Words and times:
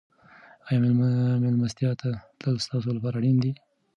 آیا 0.67 0.79
مېلمستیا 1.43 1.91
ته 2.01 2.09
تلل 2.39 2.57
ستاسو 2.65 2.89
لپاره 2.97 3.15
اړین 3.19 3.37
دي؟ 3.43 3.51